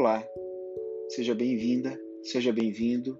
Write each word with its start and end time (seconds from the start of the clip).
Olá, 0.00 0.26
seja 1.10 1.34
bem-vinda, 1.34 1.94
seja 2.22 2.50
bem-vindo 2.54 3.18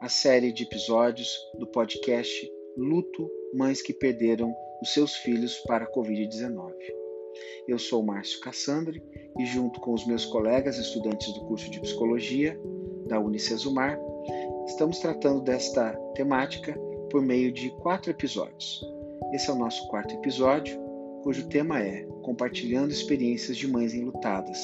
à 0.00 0.08
série 0.08 0.52
de 0.52 0.64
episódios 0.64 1.38
do 1.56 1.68
podcast 1.68 2.50
Luto 2.76 3.30
Mães 3.54 3.80
que 3.80 3.94
Perderam 3.94 4.52
os 4.82 4.92
Seus 4.92 5.14
Filhos 5.14 5.56
para 5.68 5.84
a 5.84 5.92
Covid-19. 5.92 6.72
Eu 7.68 7.78
sou 7.78 8.02
Márcio 8.02 8.40
Cassandre 8.40 9.00
e, 9.38 9.46
junto 9.46 9.80
com 9.80 9.94
os 9.94 10.04
meus 10.04 10.26
colegas 10.26 10.78
estudantes 10.78 11.32
do 11.32 11.46
curso 11.46 11.70
de 11.70 11.80
Psicologia 11.80 12.60
da 13.06 13.20
Unicesumar, 13.20 13.96
estamos 14.66 14.98
tratando 14.98 15.42
desta 15.42 15.92
temática 16.16 16.76
por 17.08 17.22
meio 17.22 17.52
de 17.52 17.70
quatro 17.82 18.10
episódios. 18.10 18.84
Esse 19.32 19.48
é 19.48 19.52
o 19.52 19.58
nosso 19.58 19.86
quarto 19.86 20.12
episódio, 20.12 20.76
cujo 21.22 21.48
tema 21.48 21.80
é 21.80 22.02
Compartilhando 22.24 22.90
Experiências 22.90 23.56
de 23.56 23.68
Mães 23.68 23.94
Enlutadas 23.94 24.58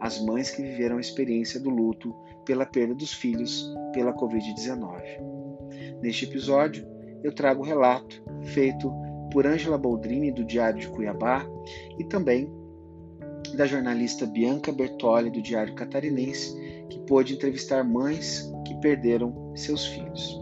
as 0.00 0.20
mães 0.20 0.50
que 0.50 0.62
viveram 0.62 0.98
a 0.98 1.00
experiência 1.00 1.60
do 1.60 1.70
luto 1.70 2.14
pela 2.44 2.66
perda 2.66 2.94
dos 2.94 3.12
filhos 3.12 3.72
pela 3.92 4.12
Covid-19. 4.12 5.02
Neste 6.00 6.24
episódio, 6.24 6.86
eu 7.22 7.32
trago 7.32 7.62
o 7.62 7.66
relato 7.66 8.22
feito 8.42 8.92
por 9.32 9.46
Ângela 9.46 9.78
Boldrini, 9.78 10.32
do 10.32 10.44
Diário 10.44 10.80
de 10.80 10.88
Cuiabá, 10.88 11.46
e 11.98 12.04
também 12.04 12.50
da 13.56 13.66
jornalista 13.66 14.26
Bianca 14.26 14.72
Bertoli, 14.72 15.30
do 15.30 15.42
Diário 15.42 15.74
Catarinense, 15.74 16.54
que 16.88 16.98
pôde 17.00 17.34
entrevistar 17.34 17.84
mães 17.84 18.50
que 18.66 18.74
perderam 18.80 19.52
seus 19.54 19.86
filhos. 19.86 20.40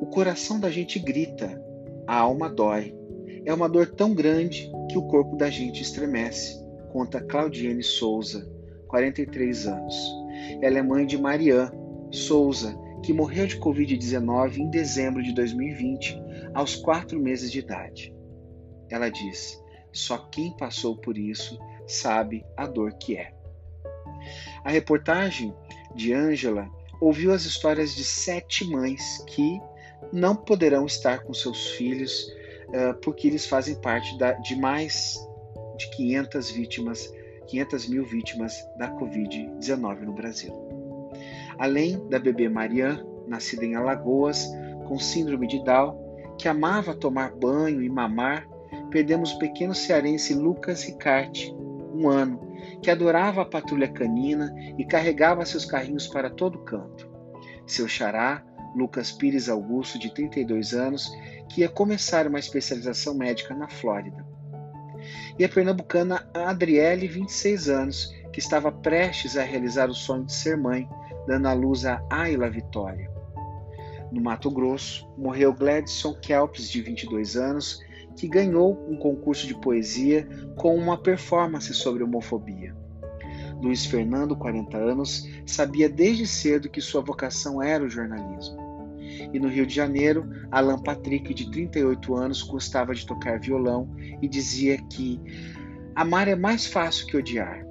O 0.00 0.06
coração 0.06 0.60
da 0.60 0.70
gente 0.70 0.98
grita, 0.98 1.60
a 2.06 2.16
alma 2.16 2.48
dói. 2.48 2.94
É 3.46 3.54
uma 3.54 3.68
dor 3.68 3.86
tão 3.86 4.12
grande 4.12 4.68
que 4.90 4.98
o 4.98 5.06
corpo 5.06 5.36
da 5.36 5.48
gente 5.48 5.80
estremece, 5.80 6.60
conta 6.90 7.20
Claudiane 7.20 7.80
Souza, 7.80 8.44
43 8.88 9.68
anos. 9.68 9.96
Ela 10.60 10.80
é 10.80 10.82
mãe 10.82 11.06
de 11.06 11.16
Marian 11.16 11.70
Souza, 12.10 12.76
que 13.04 13.12
morreu 13.12 13.46
de 13.46 13.56
Covid-19 13.60 14.56
em 14.56 14.68
dezembro 14.68 15.22
de 15.22 15.32
2020, 15.32 16.20
aos 16.54 16.74
quatro 16.74 17.20
meses 17.20 17.52
de 17.52 17.60
idade. 17.60 18.12
Ela 18.90 19.08
diz: 19.08 19.62
só 19.92 20.18
quem 20.18 20.56
passou 20.56 20.96
por 20.96 21.16
isso 21.16 21.56
sabe 21.86 22.44
a 22.56 22.66
dor 22.66 22.94
que 22.94 23.16
é. 23.16 23.32
A 24.64 24.70
reportagem 24.70 25.54
de 25.94 26.12
Ângela 26.12 26.68
ouviu 27.00 27.32
as 27.32 27.44
histórias 27.44 27.94
de 27.94 28.02
sete 28.02 28.64
mães 28.64 29.24
que 29.28 29.60
não 30.12 30.34
poderão 30.34 30.84
estar 30.84 31.20
com 31.20 31.32
seus 31.32 31.68
filhos 31.70 32.28
porque 33.02 33.28
eles 33.28 33.46
fazem 33.46 33.80
parte 33.80 34.16
da, 34.18 34.32
de 34.32 34.56
mais 34.56 35.16
de 35.76 35.90
500 35.90 36.50
vítimas, 36.50 37.12
500 37.46 37.88
mil 37.88 38.04
vítimas 38.04 38.56
da 38.78 38.90
Covid-19 38.96 40.00
no 40.00 40.12
Brasil. 40.12 40.52
Além 41.58 42.06
da 42.08 42.18
bebê 42.18 42.48
Marianne, 42.48 43.04
nascida 43.26 43.64
em 43.64 43.74
Alagoas, 43.74 44.46
com 44.86 44.98
síndrome 44.98 45.46
de 45.46 45.62
Down, 45.64 45.96
que 46.38 46.48
amava 46.48 46.94
tomar 46.94 47.32
banho 47.32 47.82
e 47.82 47.88
mamar, 47.88 48.46
perdemos 48.90 49.32
o 49.32 49.38
pequeno 49.38 49.74
cearense 49.74 50.34
Lucas 50.34 50.84
Ricarte, 50.84 51.54
um 51.94 52.08
ano, 52.08 52.40
que 52.82 52.90
adorava 52.90 53.42
a 53.42 53.46
patrulha 53.46 53.88
canina 53.88 54.54
e 54.78 54.84
carregava 54.84 55.44
seus 55.44 55.64
carrinhos 55.64 56.06
para 56.06 56.30
todo 56.30 56.58
canto. 56.58 57.08
Seu 57.66 57.88
xará, 57.88 58.44
Lucas 58.76 59.10
Pires 59.10 59.48
Augusto, 59.48 59.98
de 59.98 60.12
32 60.12 60.74
anos, 60.74 61.10
que 61.48 61.62
ia 61.62 61.68
começar 61.68 62.26
uma 62.26 62.38
especialização 62.38 63.14
médica 63.14 63.54
na 63.54 63.68
Flórida. 63.68 64.22
E 65.38 65.44
a 65.44 65.48
pernambucana 65.48 66.28
Adriele, 66.34 67.08
26 67.08 67.68
anos, 67.70 68.14
que 68.32 68.38
estava 68.38 68.70
prestes 68.70 69.36
a 69.36 69.42
realizar 69.42 69.88
o 69.88 69.94
sonho 69.94 70.24
de 70.24 70.32
ser 70.34 70.58
mãe, 70.58 70.86
dando 71.26 71.48
à 71.48 71.54
luz 71.54 71.86
a 71.86 72.04
Ayla 72.10 72.50
Vitória. 72.50 73.10
No 74.12 74.20
Mato 74.20 74.50
Grosso, 74.50 75.08
morreu 75.16 75.54
Gladson 75.54 76.14
Kelps, 76.14 76.68
de 76.68 76.82
22 76.82 77.36
anos, 77.36 77.80
que 78.14 78.28
ganhou 78.28 78.78
um 78.88 78.96
concurso 78.96 79.46
de 79.46 79.54
poesia 79.54 80.28
com 80.56 80.74
uma 80.76 80.98
performance 80.98 81.72
sobre 81.72 82.02
homofobia. 82.02 82.74
Luiz 83.60 83.86
Fernando, 83.86 84.36
40 84.36 84.76
anos, 84.76 85.26
sabia 85.46 85.88
desde 85.88 86.26
cedo 86.26 86.68
que 86.68 86.80
sua 86.80 87.00
vocação 87.00 87.62
era 87.62 87.82
o 87.82 87.88
jornalismo. 87.88 88.65
E 89.32 89.38
no 89.38 89.48
Rio 89.48 89.66
de 89.66 89.74
Janeiro, 89.74 90.28
Alan 90.50 90.78
Patrick, 90.78 91.32
de 91.32 91.50
38 91.50 92.14
anos, 92.14 92.42
gostava 92.42 92.94
de 92.94 93.06
tocar 93.06 93.40
violão 93.40 93.88
e 94.20 94.28
dizia 94.28 94.78
que 94.90 95.20
amar 95.94 96.28
é 96.28 96.34
mais 96.34 96.66
fácil 96.66 97.06
que 97.06 97.16
odiar. 97.16 97.64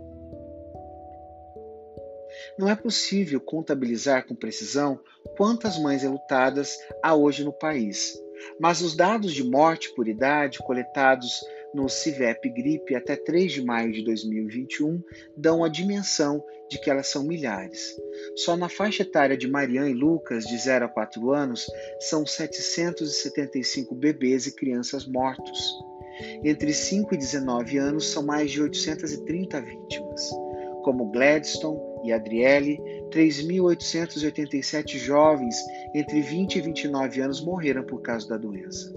Não 2.57 2.69
é 2.69 2.75
possível 2.75 3.39
contabilizar 3.39 4.25
com 4.25 4.35
precisão 4.35 4.99
quantas 5.37 5.77
mães 5.77 6.03
enlutadas 6.03 6.77
há 7.03 7.13
hoje 7.13 7.43
no 7.43 7.53
país, 7.53 8.13
mas 8.59 8.81
os 8.81 8.95
dados 8.95 9.33
de 9.33 9.43
morte 9.43 9.93
por 9.95 10.07
idade 10.07 10.59
coletados 10.59 11.41
no 11.75 11.89
CIVEP 11.89 12.49
Gripe 12.49 12.95
até 12.95 13.17
3 13.17 13.51
de 13.51 13.61
maio 13.61 13.91
de 13.91 14.01
2021 14.01 15.03
dão 15.35 15.61
a 15.61 15.67
dimensão 15.67 16.41
de 16.69 16.79
que 16.79 16.89
elas 16.89 17.07
são 17.07 17.23
milhares. 17.23 17.95
Só 18.37 18.55
na 18.55 18.69
faixa 18.69 19.03
etária 19.03 19.35
de 19.35 19.45
Mariana 19.45 19.89
e 19.89 19.93
Lucas, 19.93 20.45
de 20.45 20.57
0 20.57 20.85
a 20.85 20.87
4 20.87 21.33
anos, 21.33 21.67
são 21.99 22.25
775 22.25 23.93
bebês 23.93 24.47
e 24.47 24.55
crianças 24.55 25.05
mortos. 25.05 25.59
Entre 26.45 26.73
5 26.73 27.13
e 27.13 27.17
19 27.17 27.77
anos, 27.77 28.07
são 28.07 28.23
mais 28.23 28.49
de 28.49 28.61
830 28.61 29.59
vítimas. 29.59 30.29
Como 30.81 31.11
Gladstone 31.11 31.77
e 32.05 32.13
Adriele, 32.13 32.79
3.887 33.09 34.97
jovens 34.97 35.57
entre 35.93 36.21
20 36.21 36.55
e 36.55 36.61
29 36.61 37.21
anos 37.21 37.43
morreram 37.43 37.83
por 37.83 38.01
causa 38.01 38.29
da 38.29 38.37
doença. 38.37 38.93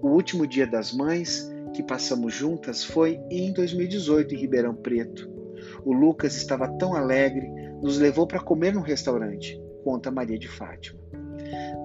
O 0.01 0.11
último 0.11 0.47
Dia 0.47 0.65
das 0.67 0.93
Mães 0.93 1.51
que 1.73 1.83
passamos 1.83 2.35
juntas 2.35 2.85
foi 2.85 3.19
em 3.31 3.51
2018 3.53 4.35
em 4.35 4.39
Ribeirão 4.39 4.75
Preto. 4.75 5.38
O 5.85 5.93
Lucas 5.93 6.37
estava 6.37 6.69
tão 6.79 6.95
alegre, 6.95 7.49
nos 7.83 7.99
levou 7.99 8.27
para 8.27 8.41
comer 8.41 8.75
no 8.75 8.81
restaurante, 8.81 9.61
conta 9.85 10.11
Maria 10.11 10.39
de 10.39 10.49
Fátima. 10.49 10.99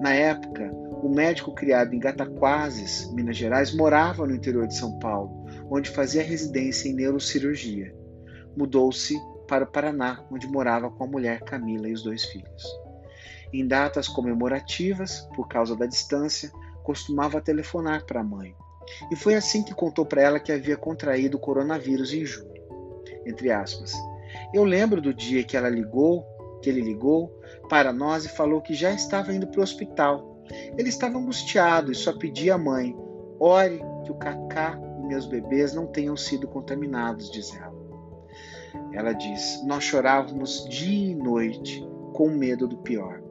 Na 0.00 0.12
época, 0.12 0.70
o 1.02 1.08
médico 1.08 1.54
criado 1.54 1.94
em 1.94 1.98
Gataquases, 1.98 3.10
Minas 3.12 3.36
Gerais, 3.36 3.74
morava 3.74 4.26
no 4.26 4.34
interior 4.34 4.66
de 4.66 4.76
São 4.76 4.98
Paulo, 4.98 5.44
onde 5.70 5.90
fazia 5.90 6.22
residência 6.22 6.88
em 6.88 6.94
neurocirurgia. 6.94 7.94
Mudou-se 8.56 9.14
para 9.46 9.64
o 9.64 9.66
Paraná, 9.66 10.24
onde 10.30 10.46
morava 10.46 10.90
com 10.90 11.04
a 11.04 11.06
mulher 11.06 11.40
Camila 11.40 11.88
e 11.88 11.92
os 11.92 12.02
dois 12.02 12.24
filhos. 12.24 12.62
Em 13.52 13.66
datas 13.66 14.08
comemorativas, 14.08 15.28
por 15.34 15.48
causa 15.48 15.76
da 15.76 15.86
distância, 15.86 16.50
costumava 16.82 17.40
telefonar 17.40 18.04
para 18.04 18.20
a 18.20 18.24
mãe. 18.24 18.54
E 19.10 19.16
foi 19.16 19.34
assim 19.34 19.62
que 19.62 19.74
contou 19.74 20.04
para 20.04 20.22
ela 20.22 20.40
que 20.40 20.52
havia 20.52 20.76
contraído 20.76 21.36
o 21.36 21.40
coronavírus 21.40 22.12
em 22.12 22.24
junho. 22.24 22.53
Entre 23.26 23.50
aspas. 23.50 23.92
Eu 24.52 24.64
lembro 24.64 25.00
do 25.00 25.14
dia 25.14 25.44
que 25.44 25.56
ela 25.56 25.68
ligou, 25.68 26.24
que 26.62 26.68
ele 26.68 26.80
ligou 26.80 27.32
para 27.68 27.92
nós 27.92 28.24
e 28.24 28.28
falou 28.28 28.60
que 28.60 28.74
já 28.74 28.92
estava 28.92 29.32
indo 29.32 29.46
para 29.46 29.60
o 29.60 29.62
hospital. 29.62 30.42
Ele 30.76 30.88
estava 30.88 31.18
angustiado 31.18 31.90
e 31.90 31.94
só 31.94 32.12
pedia 32.12 32.54
à 32.54 32.58
mãe: 32.58 32.94
ore 33.38 33.80
que 34.04 34.12
o 34.12 34.16
Cacá 34.16 34.78
e 34.98 35.06
meus 35.06 35.26
bebês 35.26 35.74
não 35.74 35.86
tenham 35.86 36.16
sido 36.16 36.48
contaminados, 36.48 37.30
diz 37.30 37.54
ela. 37.54 37.74
Ela 38.92 39.12
diz: 39.12 39.62
Nós 39.64 39.84
chorávamos 39.84 40.66
dia 40.68 41.12
e 41.12 41.14
noite, 41.14 41.86
com 42.12 42.28
medo 42.28 42.66
do 42.66 42.78
pior. 42.78 43.22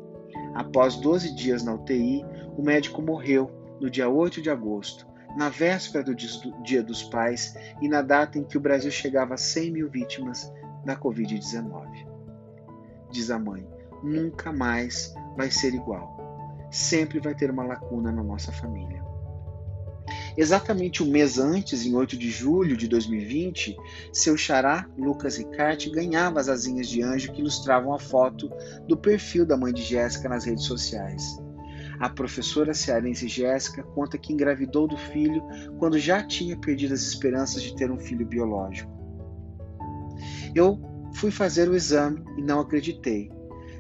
Após 0.53 0.95
12 0.95 1.33
dias 1.35 1.63
na 1.63 1.73
UTI, 1.73 2.25
o 2.57 2.62
médico 2.62 3.01
morreu 3.01 3.50
no 3.79 3.89
dia 3.89 4.07
8 4.07 4.41
de 4.41 4.50
agosto, 4.50 5.07
na 5.35 5.50
véspera 5.50 6.03
do 6.03 6.15
Dia 6.15 6.83
dos 6.83 7.03
Pais 7.03 7.56
e 7.81 7.88
na 7.88 8.01
data 8.01 8.38
em 8.38 8.44
que 8.44 8.57
o 8.57 8.62
Brasil 8.62 8.91
chegava 8.91 9.33
a 9.33 9.38
100 9.38 9.71
mil 9.71 9.89
vítimas 9.89 10.51
da 10.85 10.95
Covid-19. 10.95 12.07
Diz 13.12 13.30
a 13.30 13.39
mãe: 13.39 13.68
nunca 14.03 14.51
mais 14.51 15.13
vai 15.38 15.50
ser 15.50 15.74
igual. 15.74 16.18
Sempre 16.71 17.19
vai 17.19 17.35
ter 17.35 17.51
uma 17.51 17.63
lacuna 17.63 18.12
na 18.12 18.24
nossa 18.24 18.51
família. 18.51 19.03
Exatamente 20.35 21.03
um 21.03 21.09
mês 21.09 21.38
antes, 21.38 21.86
em 21.86 21.95
8 21.95 22.18
de 22.18 22.29
julho 22.29 22.75
de 22.75 22.88
2020, 22.88 23.77
seu 24.12 24.36
xará, 24.36 24.88
Lucas 24.97 25.38
Ricarte, 25.38 25.91
ganhava 25.91 26.39
as 26.39 26.50
asinhas 26.50 26.88
de 26.88 27.03
anjo 27.03 27.31
que 27.31 27.39
ilustravam 27.39 27.94
a 27.94 28.00
foto 28.00 28.51
do 28.88 28.97
perfil 28.97 29.45
da 29.45 29.56
mãe 29.56 29.71
de 29.71 29.83
Jéssica 29.83 30.27
nas 30.27 30.45
redes 30.45 30.65
sociais. 30.65 31.38
A 32.03 32.09
professora 32.09 32.73
cearense 32.73 33.29
Jéssica 33.29 33.81
conta 33.81 34.17
que 34.17 34.33
engravidou 34.33 34.89
do 34.89 34.97
filho 34.97 35.41
quando 35.79 35.97
já 35.97 36.21
tinha 36.21 36.59
perdido 36.59 36.94
as 36.94 37.00
esperanças 37.00 37.63
de 37.63 37.73
ter 37.77 37.89
um 37.89 37.97
filho 37.97 38.25
biológico. 38.25 38.91
Eu 40.53 40.81
fui 41.15 41.31
fazer 41.31 41.69
o 41.69 41.73
exame 41.73 42.21
e 42.38 42.41
não 42.41 42.59
acreditei. 42.59 43.31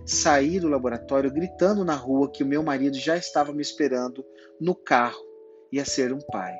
Saí 0.05 0.57
do 0.57 0.69
laboratório 0.69 1.33
gritando 1.33 1.83
na 1.83 1.95
rua 1.95 2.31
que 2.31 2.43
o 2.43 2.47
meu 2.47 2.63
marido 2.63 2.97
já 2.97 3.17
estava 3.17 3.51
me 3.51 3.61
esperando 3.61 4.25
no 4.57 4.73
carro 4.73 5.21
ia 5.69 5.83
ser 5.83 6.13
um 6.13 6.21
pai. 6.31 6.53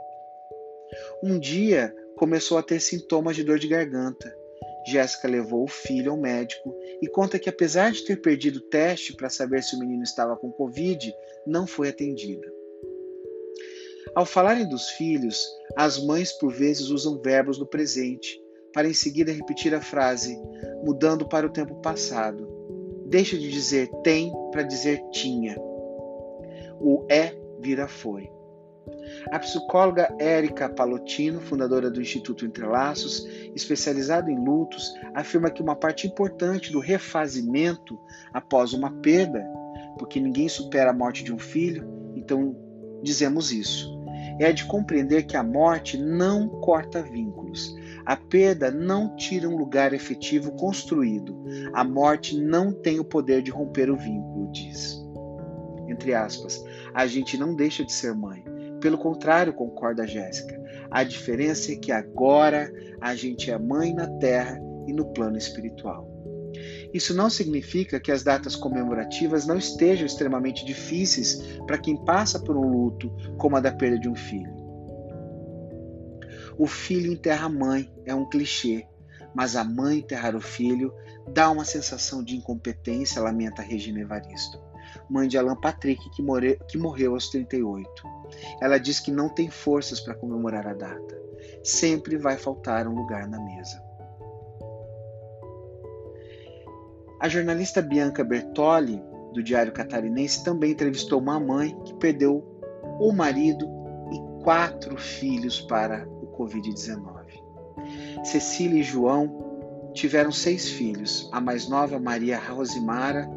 Um 1.23 1.39
dia 1.39 1.95
começou 2.17 2.57
a 2.57 2.61
ter 2.61 2.81
sintomas 2.81 3.37
de 3.37 3.43
dor 3.45 3.57
de 3.57 3.69
garganta. 3.69 4.35
Jéssica 4.85 5.27
levou 5.27 5.63
o 5.63 5.67
filho 5.67 6.11
ao 6.11 6.17
médico 6.17 6.75
e 7.01 7.07
conta 7.07 7.39
que, 7.39 7.49
apesar 7.49 7.91
de 7.91 8.03
ter 8.03 8.21
perdido 8.21 8.57
o 8.57 8.69
teste 8.69 9.15
para 9.15 9.29
saber 9.29 9.63
se 9.63 9.75
o 9.75 9.79
menino 9.79 10.03
estava 10.03 10.35
com 10.35 10.51
Covid, 10.51 11.13
não 11.45 11.65
foi 11.65 11.89
atendida. 11.89 12.51
Ao 14.15 14.25
falarem 14.25 14.67
dos 14.67 14.89
filhos, 14.89 15.43
as 15.75 16.03
mães 16.03 16.31
por 16.33 16.53
vezes 16.53 16.89
usam 16.89 17.21
verbos 17.21 17.57
no 17.57 17.65
presente, 17.65 18.39
para 18.73 18.87
em 18.87 18.93
seguida 18.93 19.31
repetir 19.31 19.73
a 19.73 19.81
frase, 19.81 20.37
mudando 20.83 21.27
para 21.27 21.47
o 21.47 21.49
tempo 21.49 21.81
passado. 21.81 22.47
Deixa 23.07 23.37
de 23.37 23.49
dizer 23.49 23.89
tem 24.03 24.31
para 24.51 24.63
dizer 24.63 25.01
tinha. 25.11 25.55
O 26.79 27.05
é 27.09 27.35
vira 27.59 27.87
foi. 27.87 28.29
A 29.31 29.39
psicóloga 29.39 30.13
Érica 30.19 30.69
Palotino, 30.69 31.39
fundadora 31.41 31.89
do 31.89 32.01
Instituto 32.01 32.45
Entrelaços, 32.45 33.25
especializada 33.55 34.31
em 34.31 34.43
lutos, 34.43 34.93
afirma 35.13 35.49
que 35.49 35.61
uma 35.61 35.75
parte 35.75 36.07
importante 36.07 36.71
do 36.71 36.79
refazimento 36.79 37.99
após 38.33 38.73
uma 38.73 38.91
perda, 39.01 39.43
porque 39.97 40.19
ninguém 40.19 40.49
supera 40.49 40.91
a 40.91 40.93
morte 40.93 41.23
de 41.23 41.33
um 41.33 41.39
filho, 41.39 41.87
então 42.15 42.55
dizemos 43.01 43.51
isso, 43.51 43.93
é 44.39 44.51
de 44.51 44.65
compreender 44.65 45.23
que 45.23 45.37
a 45.37 45.43
morte 45.43 45.97
não 45.97 46.47
corta 46.47 47.01
vínculos. 47.01 47.75
A 48.05 48.15
perda 48.15 48.71
não 48.71 49.15
tira 49.15 49.47
um 49.47 49.55
lugar 49.55 49.93
efetivo 49.93 50.51
construído. 50.53 51.37
A 51.73 51.83
morte 51.83 52.37
não 52.37 52.71
tem 52.71 52.99
o 52.99 53.05
poder 53.05 53.41
de 53.41 53.51
romper 53.51 53.89
o 53.89 53.95
vínculo, 53.95 54.51
diz. 54.51 55.01
Entre 55.87 56.13
aspas, 56.13 56.63
a 56.93 57.05
gente 57.05 57.37
não 57.37 57.55
deixa 57.55 57.85
de 57.85 57.91
ser 57.91 58.13
mãe, 58.13 58.43
pelo 58.83 58.97
contrário, 58.97 59.53
concorda 59.53 60.05
Jéssica. 60.05 60.61
A 60.91 61.05
diferença 61.05 61.71
é 61.71 61.75
que 61.77 61.89
agora 61.89 62.69
a 62.99 63.15
gente 63.15 63.49
é 63.49 63.57
mãe 63.57 63.93
na 63.93 64.07
terra 64.17 64.59
e 64.85 64.91
no 64.91 65.05
plano 65.13 65.37
espiritual. 65.37 66.05
Isso 66.93 67.13
não 67.13 67.29
significa 67.29 67.97
que 67.97 68.11
as 68.11 68.23
datas 68.23 68.57
comemorativas 68.57 69.47
não 69.47 69.57
estejam 69.57 70.05
extremamente 70.05 70.65
difíceis 70.65 71.41
para 71.65 71.77
quem 71.77 71.95
passa 72.03 72.37
por 72.37 72.57
um 72.57 72.69
luto, 72.69 73.09
como 73.37 73.55
a 73.55 73.61
da 73.61 73.71
perda 73.71 73.97
de 73.97 74.09
um 74.09 74.15
filho. 74.15 74.53
O 76.57 76.67
filho 76.67 77.09
enterra 77.09 77.45
a 77.45 77.49
mãe 77.49 77.89
é 78.05 78.13
um 78.13 78.27
clichê, 78.27 78.85
mas 79.33 79.55
a 79.55 79.63
mãe 79.63 79.99
enterrar 79.99 80.35
o 80.35 80.41
filho 80.41 80.93
dá 81.33 81.49
uma 81.49 81.63
sensação 81.63 82.21
de 82.21 82.35
incompetência, 82.35 83.21
lamenta 83.21 83.61
Regina 83.61 84.01
Evaristo, 84.01 84.61
mãe 85.09 85.27
de 85.27 85.37
Alan 85.37 85.55
Patrick, 85.55 86.09
que, 86.11 86.21
more, 86.21 86.59
que 86.67 86.77
morreu 86.77 87.13
aos 87.13 87.29
38. 87.29 87.89
Ela 88.61 88.77
diz 88.77 88.99
que 88.99 89.11
não 89.11 89.29
tem 89.29 89.49
forças 89.49 89.99
para 89.99 90.15
comemorar 90.15 90.67
a 90.67 90.73
data. 90.73 91.21
Sempre 91.63 92.17
vai 92.17 92.37
faltar 92.37 92.87
um 92.87 92.95
lugar 92.95 93.27
na 93.27 93.39
mesa. 93.39 93.81
A 97.19 97.29
jornalista 97.29 97.81
Bianca 97.81 98.23
Bertoli, 98.23 99.01
do 99.33 99.41
Diário 99.41 99.71
Catarinense, 99.71 100.43
também 100.43 100.71
entrevistou 100.71 101.19
uma 101.19 101.39
mãe 101.39 101.77
que 101.85 101.93
perdeu 101.93 102.43
o 102.99 103.11
marido 103.13 103.65
e 104.11 104.43
quatro 104.43 104.97
filhos 104.97 105.61
para 105.61 106.05
o 106.07 106.27
Covid-19. 106.37 107.23
Cecília 108.23 108.79
e 108.79 108.83
João 108.83 109.91
tiveram 109.93 110.31
seis 110.31 110.69
filhos. 110.69 111.29
A 111.31 111.39
mais 111.39 111.67
nova, 111.67 111.99
Maria 111.99 112.37
Rosimara, 112.37 113.29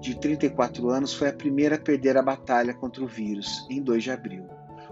de 0.00 0.18
34 0.18 0.88
anos, 0.90 1.14
foi 1.14 1.28
a 1.28 1.32
primeira 1.32 1.76
a 1.76 1.80
perder 1.80 2.16
a 2.16 2.22
batalha 2.22 2.74
contra 2.74 3.02
o 3.02 3.06
vírus, 3.06 3.66
em 3.70 3.82
2 3.82 4.04
de 4.04 4.10
abril. 4.10 4.46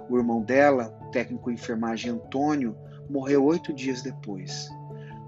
O 0.09 0.17
irmão 0.17 0.43
dela, 0.43 0.97
o 1.03 1.11
técnico 1.11 1.51
de 1.51 1.61
enfermagem 1.61 2.13
Antônio, 2.13 2.77
morreu 3.09 3.45
oito 3.45 3.73
dias 3.73 4.03
depois. 4.03 4.69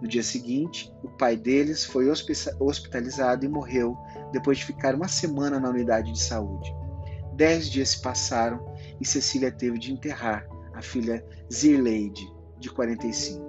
No 0.00 0.08
dia 0.08 0.23
seguinte, 0.23 0.93
o 1.02 1.08
pai 1.08 1.37
deles 1.37 1.84
foi 1.84 2.11
hospitalizado 2.61 3.44
e 3.44 3.49
morreu 3.49 3.96
depois 4.32 4.58
de 4.58 4.64
ficar 4.64 4.94
uma 4.94 5.08
semana 5.08 5.58
na 5.58 5.70
unidade 5.70 6.12
de 6.12 6.23
saúde. 6.23 6.75
Dez 7.34 7.70
dias 7.70 7.90
se 7.90 8.02
passaram 8.02 8.75
e 9.00 9.06
Cecília 9.06 9.50
teve 9.50 9.78
de 9.78 9.93
enterrar 9.93 10.46
a 10.75 10.82
filha 10.82 11.25
Zirleide, 11.52 12.26
de 12.58 12.70
45. 12.70 13.44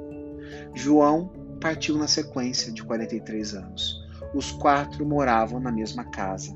João 0.74 1.32
partiu 1.60 1.98
na 1.98 2.08
sequência, 2.08 2.72
de 2.72 2.84
43 2.84 3.54
anos. 3.56 4.07
Os 4.34 4.52
quatro 4.52 5.06
moravam 5.06 5.60
na 5.60 5.72
mesma 5.72 6.04
casa, 6.06 6.56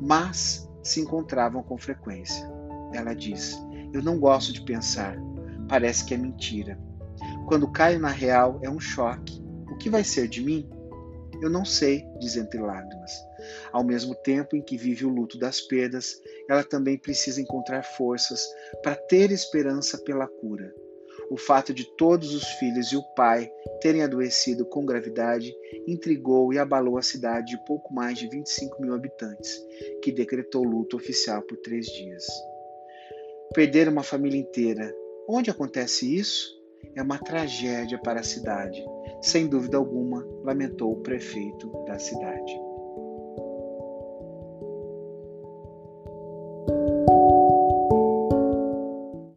mas 0.00 0.68
se 0.82 1.00
encontravam 1.00 1.62
com 1.62 1.78
frequência. 1.78 2.48
Ela 2.92 3.14
diz: 3.14 3.56
Eu 3.92 4.02
não 4.02 4.18
gosto 4.18 4.52
de 4.52 4.62
pensar, 4.62 5.16
parece 5.68 6.04
que 6.04 6.14
é 6.14 6.16
mentira. 6.16 6.78
Quando 7.46 7.70
caio 7.70 7.98
na 7.98 8.10
real 8.10 8.58
é 8.62 8.70
um 8.70 8.80
choque. 8.80 9.42
O 9.70 9.76
que 9.76 9.90
vai 9.90 10.04
ser 10.04 10.28
de 10.28 10.42
mim? 10.42 10.68
Eu 11.40 11.48
não 11.48 11.64
sei, 11.64 12.04
diz 12.18 12.36
entre 12.36 12.60
lágrimas. 12.60 13.10
Ao 13.72 13.82
mesmo 13.82 14.14
tempo 14.14 14.56
em 14.56 14.62
que 14.62 14.76
vive 14.76 15.06
o 15.06 15.08
luto 15.08 15.38
das 15.38 15.60
perdas, 15.60 16.20
ela 16.48 16.62
também 16.62 16.98
precisa 16.98 17.40
encontrar 17.40 17.82
forças 17.82 18.44
para 18.82 18.94
ter 18.94 19.30
esperança 19.30 19.96
pela 19.98 20.26
cura. 20.26 20.72
O 21.30 21.36
fato 21.36 21.72
de 21.72 21.84
todos 21.96 22.34
os 22.34 22.44
filhos 22.54 22.92
e 22.92 22.96
o 22.96 23.02
pai 23.14 23.50
terem 23.80 24.02
adoecido 24.02 24.64
com 24.66 24.84
gravidade 24.84 25.54
intrigou 25.86 26.52
e 26.52 26.58
abalou 26.58 26.98
a 26.98 27.02
cidade 27.02 27.52
de 27.52 27.64
pouco 27.64 27.92
mais 27.94 28.18
de 28.18 28.28
25 28.28 28.80
mil 28.82 28.94
habitantes, 28.94 29.60
que 30.02 30.12
decretou 30.12 30.64
luto 30.64 30.96
oficial 30.96 31.42
por 31.42 31.56
três 31.58 31.86
dias. 31.86 32.26
Perder 33.54 33.88
uma 33.88 34.02
família 34.02 34.38
inteira, 34.38 34.94
onde 35.28 35.50
acontece 35.50 36.16
isso? 36.16 36.58
É 36.94 37.02
uma 37.02 37.18
tragédia 37.18 37.98
para 37.98 38.20
a 38.20 38.24
cidade, 38.24 38.84
sem 39.20 39.46
dúvida 39.46 39.76
alguma, 39.76 40.26
lamentou 40.42 40.92
o 40.92 41.02
prefeito 41.02 41.68
da 41.84 41.98
cidade. 41.98 42.69